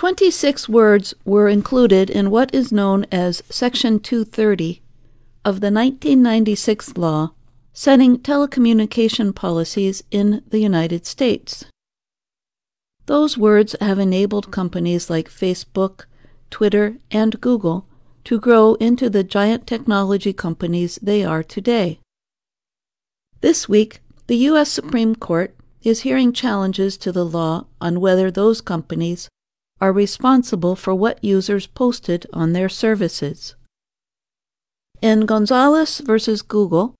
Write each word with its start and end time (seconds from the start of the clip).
26 0.00 0.66
words 0.66 1.12
were 1.26 1.46
included 1.46 2.08
in 2.08 2.30
what 2.30 2.54
is 2.54 2.72
known 2.72 3.04
as 3.12 3.42
Section 3.50 4.00
230 4.00 4.80
of 5.44 5.60
the 5.60 5.70
1996 5.70 6.96
law 6.96 7.32
setting 7.74 8.16
telecommunication 8.16 9.34
policies 9.34 10.02
in 10.10 10.42
the 10.48 10.58
United 10.58 11.04
States. 11.04 11.66
Those 13.04 13.36
words 13.36 13.76
have 13.78 13.98
enabled 13.98 14.50
companies 14.50 15.10
like 15.10 15.28
Facebook, 15.28 16.06
Twitter, 16.48 16.96
and 17.10 17.38
Google 17.38 17.84
to 18.24 18.40
grow 18.40 18.76
into 18.76 19.10
the 19.10 19.22
giant 19.22 19.66
technology 19.66 20.32
companies 20.32 20.98
they 21.02 21.26
are 21.26 21.42
today. 21.42 21.98
This 23.42 23.68
week, 23.68 24.00
the 24.28 24.36
U.S. 24.48 24.70
Supreme 24.70 25.14
Court 25.14 25.54
is 25.82 26.00
hearing 26.08 26.32
challenges 26.32 26.96
to 26.96 27.12
the 27.12 27.26
law 27.26 27.66
on 27.82 28.00
whether 28.00 28.30
those 28.30 28.62
companies 28.62 29.28
are 29.80 29.92
responsible 29.92 30.76
for 30.76 30.94
what 30.94 31.22
users 31.24 31.66
posted 31.66 32.26
on 32.32 32.52
their 32.52 32.68
services. 32.68 33.54
In 35.00 35.26
Gonzalez 35.26 36.00
versus 36.00 36.42
Google, 36.42 36.94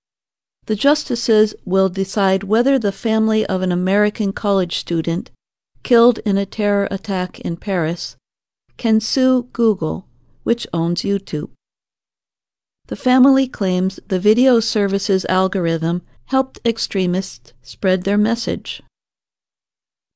the 0.65 0.75
justices 0.75 1.53
will 1.65 1.89
decide 1.89 2.43
whether 2.43 2.79
the 2.79 2.91
family 2.91 3.45
of 3.45 3.61
an 3.61 3.71
American 3.71 4.33
college 4.33 4.77
student 4.77 5.31
killed 5.83 6.19
in 6.19 6.37
a 6.37 6.45
terror 6.45 6.87
attack 6.91 7.39
in 7.39 7.57
Paris 7.57 8.15
can 8.77 8.99
sue 8.99 9.43
Google, 9.53 10.07
which 10.43 10.67
owns 10.73 11.03
YouTube. 11.03 11.49
The 12.87 12.95
family 12.95 13.47
claims 13.47 13.99
the 14.07 14.19
video 14.19 14.59
services 14.59 15.25
algorithm 15.29 16.01
helped 16.25 16.59
extremists 16.65 17.53
spread 17.61 18.03
their 18.03 18.17
message. 18.17 18.81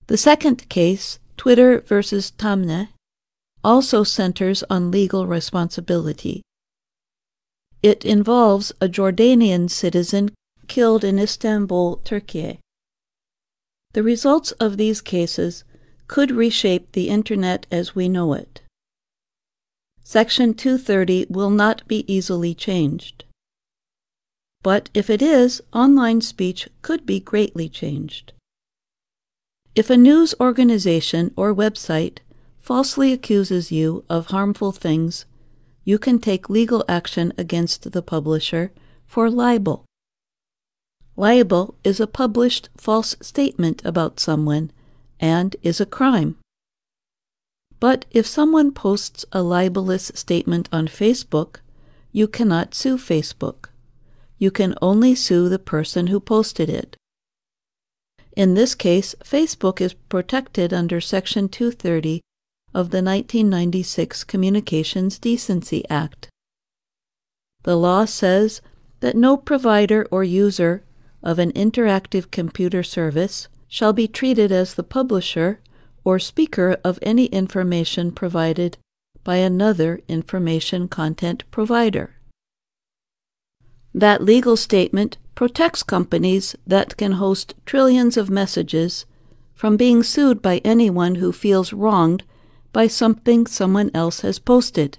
The 0.08 0.18
second 0.18 0.68
case 0.70 1.20
Twitter 1.38 1.82
versus 1.82 2.32
Taamneh 2.32 2.90
also 3.64 4.04
centers 4.04 4.64
on 4.70 4.92
legal 4.92 5.26
responsibility. 5.26 6.44
It 7.82 8.06
involves 8.06 8.72
a 8.80 8.88
Jordanian 8.88 9.70
citizen 9.70 10.32
killed 10.68 11.04
in 11.04 11.20
Istanbul, 11.20 11.98
Turkey. 11.98 12.60
The 13.94 14.04
results 14.04 14.52
of 14.54 14.78
these 14.78 15.02
cases 15.02 15.64
could 16.08 16.32
reshape 16.32 16.92
the 16.92 17.10
Internet 17.10 17.66
as 17.72 17.96
we 17.96 18.10
know 18.10 18.34
it. 18.34 18.62
Section 20.04 20.54
230 20.54 21.28
will 21.30 21.50
not 21.50 21.88
be 21.88 22.06
easily 22.12 22.54
changed. 22.54 23.26
But 24.62 24.90
if 24.94 25.10
it 25.10 25.22
is, 25.22 25.62
online 25.74 26.22
speech 26.22 26.68
could 26.82 27.06
be 27.06 27.20
greatly 27.20 27.70
changed. 27.70 28.34
If 29.76 29.90
a 29.90 29.98
news 29.98 30.34
organization 30.40 31.34
or 31.36 31.54
website 31.54 32.20
falsely 32.62 33.12
accuses 33.12 33.74
you 33.74 34.06
of 34.10 34.28
harmful 34.28 34.72
things, 34.72 35.26
you 35.84 36.00
can 36.00 36.18
take 36.20 36.50
legal 36.50 36.86
action 36.88 37.34
against 37.38 37.92
the 37.92 38.02
publisher 38.02 38.72
for 39.06 39.30
libel. 39.30 39.84
Libel 41.18 41.76
is 41.84 42.00
a 42.00 42.08
published 42.08 42.70
false 42.78 43.18
statement 43.22 43.82
about 43.84 44.22
someone 44.22 44.72
and 45.20 45.58
is 45.62 45.82
a 45.82 45.86
crime. 45.86 46.38
But 47.82 48.06
if 48.12 48.26
someone 48.26 48.72
posts 48.72 49.26
a 49.34 49.44
libelous 49.44 50.10
statement 50.16 50.70
on 50.72 50.88
Facebook, 50.88 51.58
you 52.14 52.30
cannot 52.30 52.74
sue 52.74 52.98
Facebook. 52.98 53.68
You 54.38 54.52
can 54.52 54.74
only 54.82 55.16
sue 55.16 55.50
the 55.50 55.60
person 55.60 56.08
who 56.08 56.22
posted 56.22 56.70
it. 56.70 56.96
In 58.36 58.54
this 58.54 58.76
case, 58.76 59.16
Facebook 59.24 59.80
is 59.80 59.94
protected 59.94 60.74
under 60.74 61.00
Section 61.00 61.48
230 61.48 62.22
of 62.74 62.90
the 62.90 63.02
1996 63.02 64.26
Communications 64.26 65.18
Decency 65.18 65.88
Act. 65.90 66.28
The 67.64 67.78
law 67.78 68.04
says 68.04 68.62
that 69.00 69.16
no 69.16 69.38
provider 69.38 70.06
or 70.12 70.24
user 70.24 70.84
of 71.24 71.40
an 71.40 71.54
interactive 71.54 72.30
computer 72.30 72.84
service 72.84 73.48
shall 73.68 73.94
be 73.94 74.08
treated 74.08 74.52
as 74.52 74.74
the 74.74 74.84
publisher 74.84 75.62
or 76.04 76.20
speaker 76.20 76.78
of 76.84 77.00
any 77.02 77.26
information 77.28 78.12
provided 78.12 78.78
by 79.24 79.38
another 79.38 80.02
information 80.08 80.88
content 80.88 81.44
provider. 81.52 82.16
That 83.94 84.24
legal 84.24 84.58
statement 84.58 85.18
protects 85.36 85.84
companies 85.84 86.56
that 86.66 86.98
can 86.98 87.14
host 87.14 87.54
trillions 87.66 88.18
of 88.18 88.30
messages 88.30 89.06
from 89.54 89.78
being 89.78 90.02
sued 90.02 90.42
by 90.42 90.62
anyone 90.64 91.16
who 91.16 91.32
feels 91.32 91.74
wronged 91.74 92.24
by 92.74 92.88
something 92.88 93.46
someone 93.46 93.92
else 93.94 94.22
has 94.22 94.40
posted. 94.40 94.98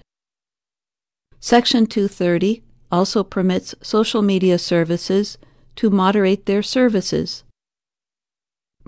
Section 1.39 1.85
230 1.85 2.63
also 2.91 3.23
permits 3.23 3.75
social 3.81 4.21
media 4.21 4.57
services 4.57 5.37
to 5.75 5.89
moderate 5.89 6.45
their 6.45 6.63
services. 6.63 7.43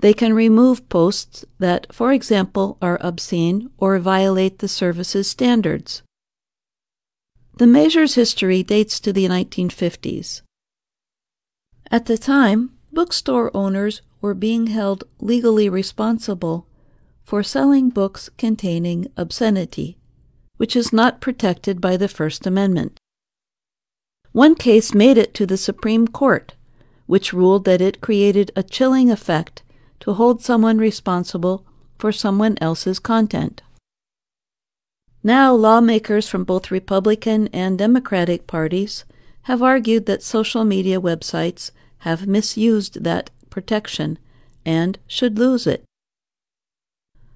They 0.00 0.14
can 0.14 0.32
remove 0.32 0.88
posts 0.88 1.44
that, 1.58 1.86
for 1.92 2.12
example, 2.12 2.78
are 2.80 2.98
obscene 3.02 3.70
or 3.76 3.98
violate 3.98 4.58
the 4.58 4.68
service's 4.68 5.28
standards. 5.28 6.02
The 7.58 7.66
measure's 7.66 8.14
history 8.14 8.62
dates 8.62 8.98
to 9.00 9.12
the 9.12 9.26
1950s. 9.26 10.40
At 11.92 12.06
the 12.06 12.16
time, 12.16 12.70
bookstore 12.92 13.50
owners 13.52 14.00
were 14.20 14.34
being 14.34 14.68
held 14.68 15.02
legally 15.20 15.68
responsible 15.68 16.68
for 17.20 17.42
selling 17.42 17.90
books 17.90 18.30
containing 18.38 19.08
obscenity, 19.16 19.98
which 20.56 20.76
is 20.76 20.92
not 20.92 21.20
protected 21.20 21.80
by 21.80 21.96
the 21.96 22.06
First 22.06 22.46
Amendment. 22.46 23.00
One 24.30 24.54
case 24.54 24.94
made 24.94 25.18
it 25.18 25.34
to 25.34 25.46
the 25.46 25.56
Supreme 25.56 26.06
Court, 26.06 26.54
which 27.06 27.32
ruled 27.32 27.64
that 27.64 27.80
it 27.80 28.00
created 28.00 28.52
a 28.54 28.62
chilling 28.62 29.10
effect 29.10 29.64
to 29.98 30.12
hold 30.12 30.42
someone 30.42 30.78
responsible 30.78 31.66
for 31.98 32.12
someone 32.12 32.56
else's 32.60 33.00
content. 33.00 33.62
Now, 35.24 35.52
lawmakers 35.52 36.28
from 36.28 36.44
both 36.44 36.70
Republican 36.70 37.48
and 37.48 37.76
Democratic 37.76 38.46
parties 38.46 39.04
have 39.42 39.60
argued 39.60 40.06
that 40.06 40.22
social 40.22 40.64
media 40.64 41.00
websites 41.00 41.72
have 42.00 42.26
misused 42.26 43.04
that 43.04 43.30
protection 43.48 44.18
and 44.64 44.98
should 45.06 45.38
lose 45.38 45.66
it. 45.66 45.84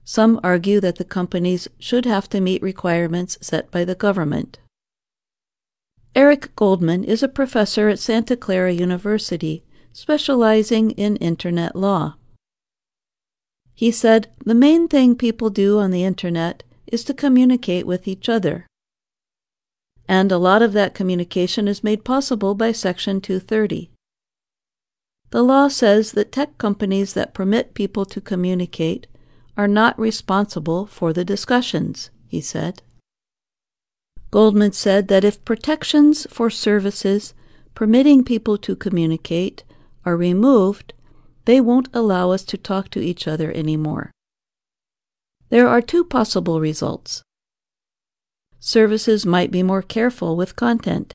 Some 0.05 0.39
argue 0.45 0.81
that 0.81 0.97
the 0.97 1.05
companies 1.05 1.67
should 1.79 2.05
have 2.05 2.29
to 2.31 2.41
meet 2.41 2.63
requirements 2.63 3.39
set 3.41 3.71
by 3.71 3.85
the 3.85 3.95
government. 3.95 4.59
Eric 6.15 6.55
Goldman 6.55 7.05
is 7.05 7.23
a 7.23 7.29
professor 7.29 7.89
at 7.89 7.99
Santa 7.99 8.37
Clara 8.37 8.73
University, 8.73 9.65
specializing 9.93 10.91
in 10.93 11.17
Internet 11.17 11.75
law. 11.75 12.17
He 13.75 13.91
said 13.91 14.29
the 14.45 14.55
main 14.55 14.87
thing 14.87 15.17
people 15.17 15.51
do 15.51 15.79
on 15.81 15.91
the 15.91 16.05
Internet 16.05 16.63
is 16.87 17.03
to 17.05 17.15
communicate 17.15 17.87
with 17.87 18.07
each 18.07 18.29
other. 18.29 18.67
And 20.07 20.31
a 20.31 20.39
lot 20.39 20.63
of 20.63 20.75
that 20.75 20.95
communication 20.95 21.67
is 21.67 21.83
made 21.83 22.05
possible 22.05 22.55
by 22.55 22.73
Section 22.73 23.21
230. 23.21 23.91
The 25.34 25.43
law 25.43 25.67
says 25.67 26.12
that 26.12 26.31
tech 26.31 26.59
companies 26.59 27.15
that 27.15 27.34
permit 27.34 27.75
people 27.75 28.05
to 28.05 28.21
communicate 28.21 29.09
are 29.56 29.67
not 29.67 29.99
responsible 29.99 30.87
for 30.87 31.12
the 31.12 31.25
discussions, 31.25 32.11
he 32.28 32.41
said. 32.41 32.83
Goldman 34.31 34.71
said 34.71 35.09
that 35.09 35.25
if 35.25 35.45
protections 35.45 36.25
for 36.31 36.50
services 36.50 37.34
permitting 37.75 38.22
people 38.22 38.56
to 38.59 38.77
communicate 38.77 39.65
are 40.05 40.17
removed, 40.17 40.95
they 41.47 41.61
won't 41.61 41.89
allow 41.93 42.31
us 42.31 42.45
to 42.45 42.56
talk 42.56 42.89
to 42.91 43.01
each 43.01 43.27
other 43.27 43.51
anymore. 43.51 44.12
There 45.49 45.66
are 45.66 45.83
two 45.83 46.05
possible 46.05 46.61
results. 46.61 47.25
Services 48.60 49.27
might 49.27 49.51
be 49.51 49.65
more 49.65 49.83
careful 49.83 50.36
with 50.36 50.54
content. 50.54 51.13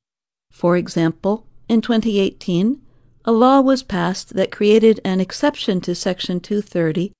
For 0.51 0.75
example, 0.75 1.47
in 1.69 1.79
2018, 1.79 2.81
a 3.29 3.31
law 3.31 3.61
was 3.61 3.83
passed 3.83 4.33
that 4.33 4.51
created 4.51 4.99
an 5.05 5.19
exception 5.19 5.79
to 5.79 5.93
Section 5.93 6.39
230 6.39 7.11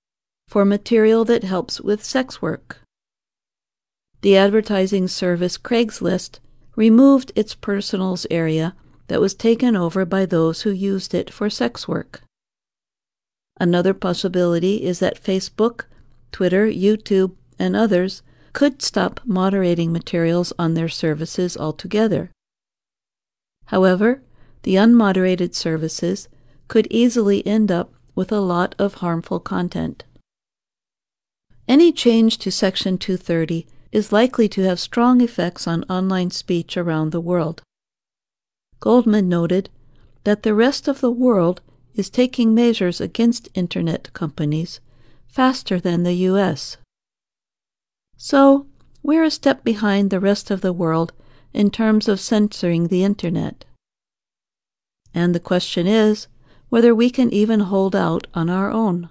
for 0.48 0.66
material 0.66 1.24
that 1.24 1.44
helps 1.44 1.80
with 1.80 2.04
sex 2.04 2.42
work. 2.42 2.80
The 4.22 4.36
advertising 4.36 5.08
service 5.08 5.56
Craigslist 5.56 6.40
removed 6.76 7.32
its 7.36 7.54
personals 7.54 8.26
area 8.32 8.76
that 9.06 9.22
was 9.22 9.36
taken 9.36 9.76
over 9.76 10.04
by 10.04 10.26
those 10.26 10.64
who 10.64 10.72
used 10.72 11.14
it 11.14 11.32
for 11.32 11.48
sex 11.48 11.88
work. 11.88 12.24
Another 13.60 13.94
possibility 13.94 14.84
is 14.84 14.98
that 14.98 15.24
Facebook, 15.24 15.84
Twitter, 16.32 16.66
YouTube, 16.66 17.36
and 17.60 17.76
others 17.76 18.24
could 18.54 18.82
stop 18.82 19.20
moderating 19.26 19.94
materials 19.94 20.54
on 20.58 20.74
their 20.74 20.90
services 20.90 21.56
altogether. 21.56 22.32
However, 23.66 24.24
the 24.64 24.76
unmoderated 24.76 25.56
services 25.56 26.28
could 26.68 26.88
easily 26.90 27.46
end 27.46 27.72
up 27.72 27.94
with 28.16 28.32
a 28.32 28.40
lot 28.40 28.76
of 28.78 28.96
harmful 28.96 29.40
content. 29.40 30.04
Any 31.68 31.92
change 31.92 32.38
to 32.40 32.52
Section 32.52 32.98
230 32.98 33.68
is 33.92 34.12
likely 34.12 34.48
to 34.50 34.64
have 34.64 34.80
strong 34.80 35.22
effects 35.22 35.68
on 35.68 35.84
online 35.84 36.32
speech 36.32 36.78
around 36.78 37.12
the 37.12 37.22
world. 37.22 37.62
Goldman 38.80 39.30
noted 39.30 39.70
that 40.24 40.44
the 40.44 40.54
rest 40.54 40.88
of 40.88 41.02
the 41.02 41.12
world 41.12 41.62
is 41.96 42.10
taking 42.10 42.54
measures 42.54 43.02
against 43.02 43.50
Internet 43.54 44.12
companies 44.14 44.80
faster 45.28 45.80
than 45.80 46.04
the 46.04 46.14
U.S. 46.14 46.78
So, 48.18 48.68
we're 49.02 49.24
a 49.24 49.32
step 49.32 49.64
behind 49.64 50.10
the 50.10 50.20
rest 50.20 50.52
of 50.52 50.62
the 50.62 50.74
world 50.74 51.14
in 51.54 51.72
terms 51.72 52.08
of 52.08 52.20
censoring 52.20 52.88
the 52.88 53.04
Internet. 53.04 53.66
And 55.14 55.34
the 55.34 55.40
question 55.40 55.88
is 55.88 56.28
whether 56.70 56.94
we 56.94 57.10
can 57.10 57.34
even 57.34 57.62
hold 57.62 57.96
out 57.96 58.28
on 58.34 58.50
our 58.50 58.72
own. 58.72 59.10